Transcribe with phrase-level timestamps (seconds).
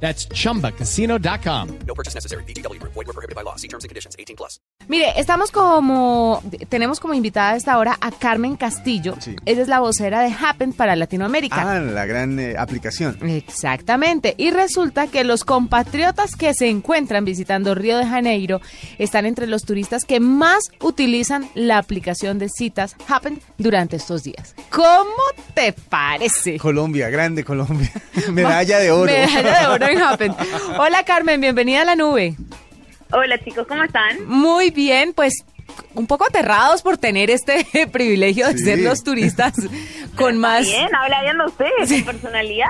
[0.00, 1.68] That's chumbacasino.com.
[1.86, 2.44] No purchase necessary.
[2.44, 2.80] BGW.
[2.82, 3.56] Void were prohibited by law.
[3.56, 4.14] See terms and conditions.
[4.18, 4.60] 18 plus.
[4.88, 9.16] Mire, estamos como, tenemos como invitada a esta hora a Carmen Castillo.
[9.20, 9.34] Sí.
[9.46, 11.76] Ella es la vocera de Happen para Latinoamérica.
[11.76, 13.18] Ah, la gran eh, aplicación.
[13.28, 14.34] Exactamente.
[14.38, 18.60] Y resulta que los compatriotas que se encuentran visitando Río de Janeiro
[18.98, 24.54] están entre los turistas que más utilizan la aplicación de citas Happen durante estos días.
[24.70, 25.22] ¿Cómo
[25.54, 26.58] te parece?
[26.58, 27.90] Colombia, grande Colombia.
[28.32, 29.10] Medalla de oro.
[29.10, 29.85] Medalla de oro
[30.78, 32.34] Hola Carmen, bienvenida a la nube.
[33.12, 34.26] Hola chicos, ¿cómo están?
[34.26, 35.44] Muy bien, pues
[35.94, 38.64] un poco aterrados por tener este privilegio de Sí.
[38.64, 39.54] ser los turistas
[40.16, 40.66] con más...
[40.66, 42.66] Bien, habla bien de ustedes, con personalidad.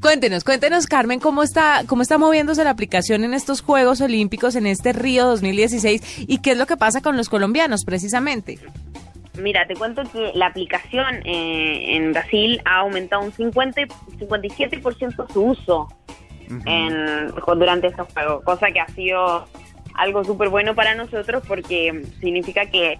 [0.00, 4.66] Cuéntenos, cuéntenos Carmen, ¿cómo está, cómo está moviéndose la aplicación en estos Juegos Olímpicos, en
[4.66, 8.58] este Río 2016 y qué es lo que pasa con los colombianos precisamente?
[9.38, 13.86] Mira, te cuento que la aplicación eh, en Brasil ha aumentado un 50, y-
[14.24, 15.88] 57% su uso
[16.66, 17.28] en,
[17.58, 19.46] durante estos juegos, cosa que ha sido
[19.94, 22.98] algo súper bueno para nosotros porque significa que,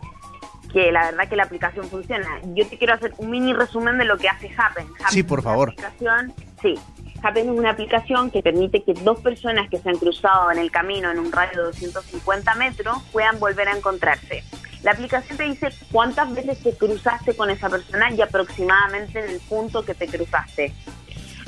[0.73, 2.27] que la verdad que la aplicación funciona.
[2.55, 4.87] Yo te quiero hacer un mini resumen de lo que hace Happen.
[4.87, 5.71] Happen Sí, por favor.
[5.71, 6.75] aplicación- sí,
[7.23, 10.71] Happen es una aplicación que permite que dos personas que se han cruzado en el
[10.71, 14.45] camino en un radio de 250 metros puedan volver a encontrarse.
[14.83, 19.41] La aplicación te dice cuántas veces te cruzaste con esa persona y aproximadamente en el
[19.41, 20.75] punto que te cruzaste.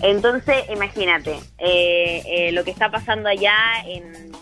[0.03, 3.55] Entonces, imagínate, eh, eh, lo que está pasando allá
[3.87, 4.33] en...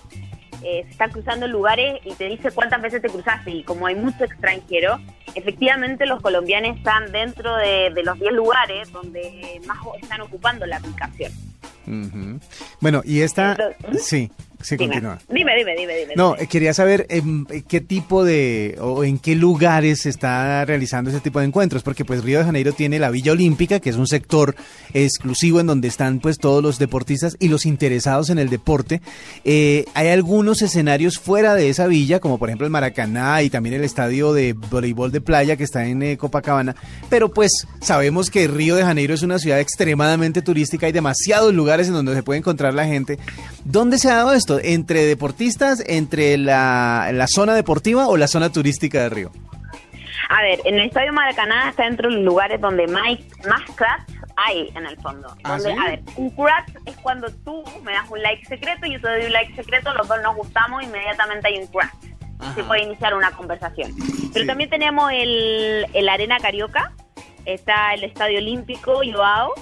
[0.62, 3.94] eh, se están cruzando lugares y te dice cuántas veces te cruzaste y como hay
[3.94, 4.98] mucho extranjero,
[5.34, 10.76] efectivamente los colombianos están dentro de, de los 10 lugares donde más están ocupando la
[10.78, 11.32] aplicación.
[12.80, 13.52] Bueno, y esta...
[13.52, 14.30] Entonces- Sí,
[14.64, 15.18] sí, Dime, continúa.
[15.28, 15.96] dime, dime, dime.
[15.98, 16.44] dime, No, dime.
[16.44, 21.10] eh, quería saber em, eh, qué tipo de o en qué lugares se está realizando
[21.10, 23.96] ese tipo de encuentros, porque pues Río de Janeiro tiene la Villa Olímpica, que es
[23.96, 24.56] un sector
[24.94, 29.00] exclusivo en donde están pues todos los deportistas y los interesados en el deporte.
[29.44, 33.74] Eh, hay algunos escenarios fuera de esa villa, como por ejemplo el Maracaná y también
[33.74, 36.74] el estadio de voleibol de playa que está en eh, Copacabana,
[37.10, 37.50] pero pues
[37.80, 42.14] sabemos que Río de Janeiro es una ciudad extremadamente turística, hay demasiados lugares en donde
[42.14, 43.18] se puede encontrar la gente.
[43.64, 44.58] ¿Dónde se ha dado esto?
[44.62, 49.30] ¿Entre deportistas, entre la, la zona deportiva o la zona turística de Río?
[50.28, 53.04] A ver, en el Estadio Maracaná está dentro de los lugares donde más,
[53.48, 55.28] más cracks hay en el fondo.
[55.44, 55.78] ¿Ah, donde, sí?
[55.78, 59.08] A ver, un crack es cuando tú me das un like secreto y yo te
[59.08, 61.94] doy un like secreto, los dos nos gustamos, inmediatamente hay un crack.
[62.54, 63.92] Se puede iniciar una conversación.
[64.32, 64.46] Pero Sí.
[64.46, 66.92] también tenemos el, el Arena Carioca,
[67.46, 69.52] está el Estadio Olímpico Joao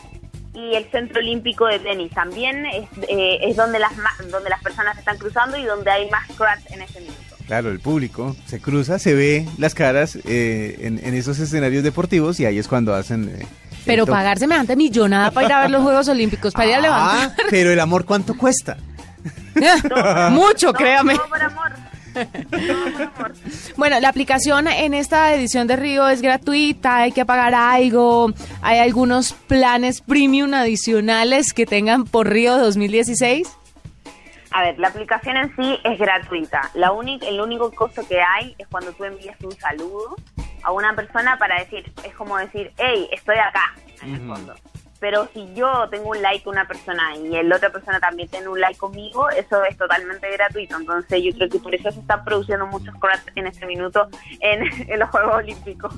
[0.54, 2.12] y el Centro Olímpico de Tenis.
[2.12, 5.90] También es, eh, es donde, las ma- donde las personas se están cruzando y donde
[5.90, 7.18] hay más cracks en ese minuto.
[7.46, 12.38] Claro, el público se cruza, se ve las caras eh, en, en esos escenarios deportivos
[12.40, 13.34] y ahí es cuando hacen...
[13.40, 13.46] eh,
[13.84, 16.80] Pero pagar semejante millonada para ir a ver los Juegos Olímpicos, para ir a Ah,
[16.82, 17.46] levantar.
[17.50, 18.76] pero el amor, ¿cuánto cuesta?
[20.30, 21.14] Mucho, créame.
[21.16, 21.72] Todo por amor.
[23.77, 28.78] Bueno, la aplicación en esta edición de Río es gratuita, hay que pagar algo, hay
[28.78, 33.59] algunos planes premium adicionales que tengan por Río 2016.
[34.50, 36.71] A ver, la aplicación en sí es gratuita.
[36.75, 40.17] La única, el único costo que hay es cuando tú envías un saludo
[40.62, 44.55] a una persona para decir, es como decir, hey, estoy acá, en el fondo.
[45.02, 48.46] Pero si yo tengo un like con una persona y la otra persona también tiene
[48.46, 50.76] un like conmigo, eso es totalmente gratuito.
[50.78, 54.08] Entonces yo creo que por eso se están produciendo muchos cracks en este minuto
[54.38, 55.92] en, en los Juegos Olímpicos.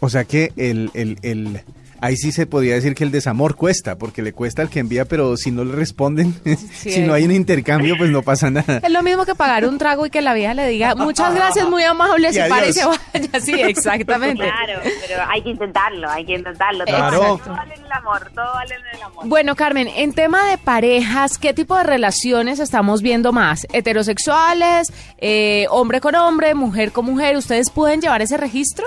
[0.00, 1.62] O sea que el, el, el,
[2.00, 5.04] ahí sí se podría decir que el desamor cuesta, porque le cuesta al que envía,
[5.04, 6.34] pero si no le responden,
[6.72, 8.78] si no hay un intercambio, pues no pasa nada.
[8.82, 11.68] Es lo mismo que pagar un trago y que la vieja le diga, muchas gracias,
[11.68, 13.00] muy amable, Y se para y se vaya.
[13.40, 14.44] Sí, exactamente.
[14.44, 16.84] Claro, pero hay que intentarlo, hay que intentarlo.
[16.84, 17.20] Todo, Claro.
[17.20, 19.28] vale- todo vale en el amor, todo vale en el amor.
[19.28, 23.66] Bueno, Carmen, en tema de parejas, ¿qué tipo de relaciones estamos viendo más?
[23.72, 27.36] ¿Heterosexuales, eh, hombre con hombre, mujer con mujer?
[27.36, 28.84] ¿Ustedes pueden llevar ese registro?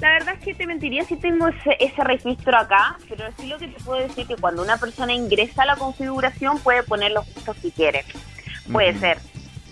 [0.00, 3.58] La verdad es que te mentiría si tengo ese, ese registro acá, pero sí lo
[3.58, 7.26] que te puedo decir que cuando una persona ingresa a la configuración puede poner los
[7.34, 8.04] gustos que quiere.
[8.70, 9.18] Puede ser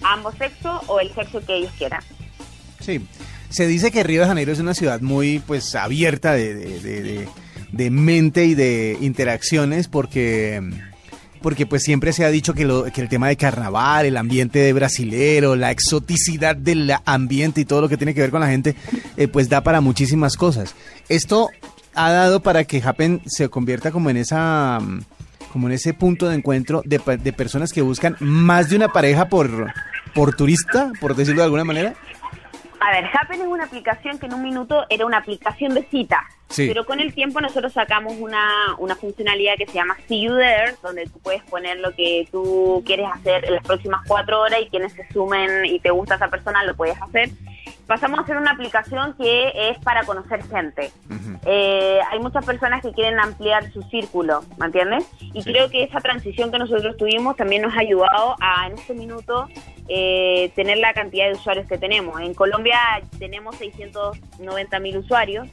[0.03, 2.01] ambos sexos o el sexo que ellos quieran.
[2.81, 3.07] Sí.
[3.51, 7.29] Se dice que Río de Janeiro es una ciudad muy pues abierta de- de-
[7.71, 10.61] de mente y de interacciones porque
[11.43, 14.59] porque pues siempre se ha dicho que, lo, que el tema de carnaval, el ambiente
[14.59, 18.49] de brasilero, la exoticidad del ambiente y todo lo que tiene que ver con la
[18.49, 18.75] gente,
[19.17, 20.75] eh, pues da para muchísimas cosas.
[21.09, 21.51] Esto
[21.95, 25.01] ha dado para que Happen se convierta como en esa mm,
[25.53, 26.99] como en ese punto de encuentro de,
[27.33, 29.73] personas que buscan más de una pareja por,
[30.15, 31.95] por turista, por decirlo de alguna manera.
[32.79, 36.23] A ver, Happen es una aplicación que en un minuto era una aplicación de cita.
[36.49, 36.69] Sí.
[36.69, 40.75] Pero con el tiempo nosotros sacamos una, una funcionalidad que se llama See You There,
[40.83, 44.69] donde tú puedes poner lo que tú quieres hacer en las próximas cuatro horas y
[44.69, 47.31] quienes se sumen y te gusta esa persona lo puedes hacer.
[47.87, 50.91] Pasamos a hacer una aplicación que es para conocer gente.
[51.45, 55.07] Eh, hay muchas personas que quieren ampliar su círculo, ¿me entiendes?
[55.21, 58.93] Y creo que esa transición que nosotros tuvimos también nos ha ayudado a, en este
[58.95, 59.49] minuto,
[59.89, 62.21] eh, tener la cantidad de usuarios que tenemos.
[62.21, 62.79] En Colombia
[63.21, 65.47] tenemos 690 mil usuarios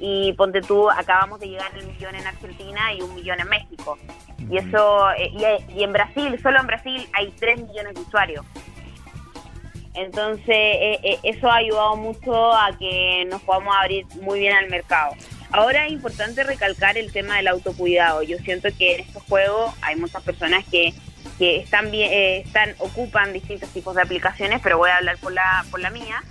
[0.00, 3.98] y ponte tú, acabamos de llegar al millón en Argentina y un millón en México.
[4.50, 8.44] Y eso, eh, y, y en Brasil, solo en Brasil hay 3 millones de usuarios.
[9.98, 14.70] Entonces, eh, eh, eso ha ayudado mucho a que nos podamos abrir muy bien al
[14.70, 15.12] mercado.
[15.50, 18.22] Ahora es importante recalcar el tema del autocuidado.
[18.22, 20.94] Yo siento que en estos juegos hay muchas personas que,
[21.36, 25.32] que están bien, eh, están ocupan distintos tipos de aplicaciones, pero voy a hablar por
[25.32, 26.22] la por la mía.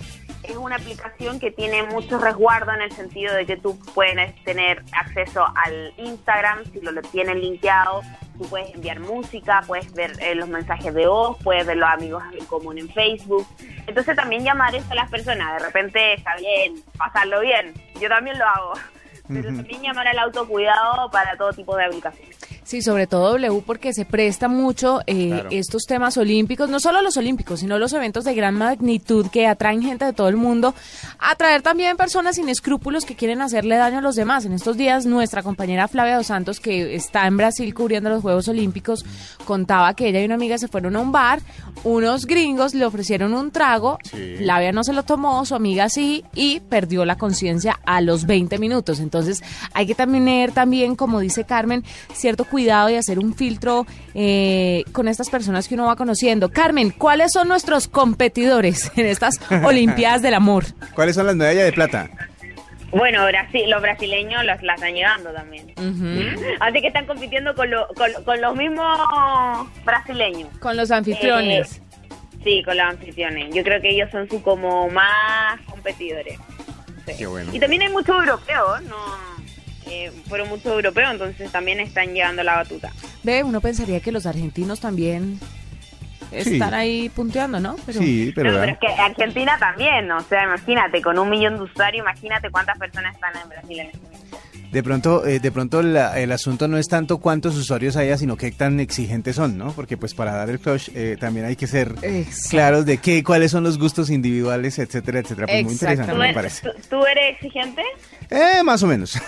[0.48, 4.82] Es una aplicación que tiene mucho resguardo en el sentido de que tú puedes tener
[4.92, 8.00] acceso al Instagram si lo, lo tienen linkeado,
[8.38, 12.22] tú puedes enviar música, puedes ver eh, los mensajes de voz, puedes ver los amigos
[12.32, 13.46] en común en Facebook.
[13.86, 18.38] Entonces también llamar eso a las personas, de repente está bien, pasarlo bien, yo también
[18.38, 18.72] lo hago,
[19.28, 22.37] pero también llamar al autocuidado para todo tipo de aplicaciones.
[22.68, 25.48] Sí, sobre todo W porque se presta mucho eh, Claro.
[25.52, 29.80] estos temas olímpicos, no solo los olímpicos, sino los eventos de gran magnitud que atraen
[29.82, 30.74] gente de todo el mundo,
[31.18, 34.44] atraer también personas sin escrúpulos que quieren hacerle daño a los demás.
[34.44, 38.48] En estos días nuestra compañera Flavia Dos Santos, que está en Brasil cubriendo los Juegos
[38.48, 39.02] Olímpicos,
[39.46, 41.40] contaba que ella y una amiga se fueron a un bar,
[41.84, 43.98] unos gringos le ofrecieron un trago,
[44.38, 48.58] Flavia no se lo tomó, su amiga sí, y perdió la conciencia a los 20
[48.58, 49.00] minutos.
[49.00, 49.42] Entonces
[49.72, 54.84] hay que también tener también, como dice Carmen, cierto cuidado y hacer un filtro eh,
[54.92, 56.50] con estas personas que uno va conociendo.
[56.50, 60.64] Carmen, ¿cuáles son nuestros competidores en estas Olimpiadas del Amor?
[60.94, 62.10] ¿Cuáles son las medallas de plata?
[62.90, 65.72] Bueno, Brasil, los brasileños las, las están llegando también.
[66.60, 68.98] Así que están compitiendo con, lo- con, con los mismos
[69.84, 70.48] brasileños.
[70.58, 71.76] Con los anfitriones.
[71.76, 71.80] Eh,
[72.44, 73.54] sí, con los anfitriones.
[73.54, 76.38] Yo creo que ellos son su como más competidores.
[77.06, 77.12] Sí.
[77.18, 77.50] Qué bueno.
[77.54, 78.96] Y también hay muchos europeos, ¿no?
[79.90, 82.92] Eh, fueron muchos europeos, entonces también están llevando la batuta.
[83.22, 85.40] Ve, uno pensaría que los argentinos también
[86.30, 86.54] Sí.
[86.54, 87.76] están ahí punteando, ¿no?
[87.86, 91.56] Pero Sí, pero, No, pero es que Argentina también, o sea, imagínate, con un millón
[91.56, 94.17] de usuarios, imagínate cuántas personas están en Brasil en este momento.
[94.70, 98.36] De pronto, eh, de pronto la- el asunto no es tanto cuántos usuarios haya, sino
[98.36, 99.72] qué tan exigentes son, ¿no?
[99.72, 102.48] Porque pues para dar el crush eh, también hay que ser Exacto.
[102.50, 105.46] claros de qué, cuáles son los gustos individuales, etcétera, etcétera.
[105.46, 106.62] Pues muy interesante, ¿Tú me parece.
[106.68, 107.82] tú- tú eres exigente?
[108.30, 109.18] Eh, más o menos.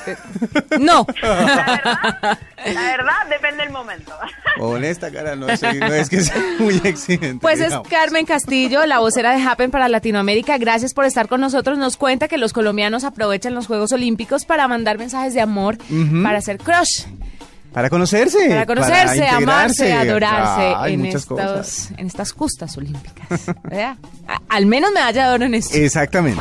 [0.79, 1.07] no.
[1.23, 2.39] La verdad,
[2.75, 4.13] la verdad depende del momento.
[4.59, 7.39] Honesta, cara, no, soy- no es que sea muy exigente.
[7.41, 7.73] Pues es.
[7.89, 10.59] Carmen Castillo, la vocera de Happen para Latinoamérica.
[10.59, 11.79] Gracias por estar con nosotros.
[11.79, 15.79] Nos cuenta que los colombianos aprovechan los Juegos Olímpicos para mandar mensajes de amor,
[16.23, 17.05] para hacer crush,
[17.73, 18.49] Para conocerse.
[18.49, 21.79] para conocerse, amarse, adorarse en, cosas.
[21.85, 23.27] estos, en estas justas olímpicas.
[23.63, 23.97] ¿verdad?
[24.27, 25.77] A- al menos medalla de oro en esto.
[25.77, 26.41] Exactamente.